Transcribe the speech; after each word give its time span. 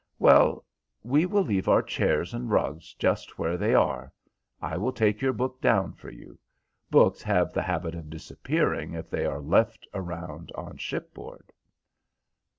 "Well, 0.17 0.65
we 1.03 1.27
will 1.27 1.43
leave 1.43 1.67
our 1.69 1.83
chairs 1.83 2.33
and 2.33 2.49
rugs 2.49 2.95
just 2.95 3.37
where 3.37 3.55
they 3.55 3.75
are. 3.75 4.11
I 4.59 4.75
will 4.75 4.91
take 4.91 5.21
your 5.21 5.31
book 5.31 5.61
down 5.61 5.93
for 5.93 6.09
you. 6.09 6.39
Books 6.89 7.21
have 7.21 7.53
the 7.53 7.61
habit 7.61 7.93
of 7.93 8.09
disappearing 8.09 8.93
if 8.95 9.11
they 9.11 9.27
are 9.27 9.41
left 9.43 9.87
around 9.93 10.51
on 10.55 10.77
shipboard." 10.77 11.53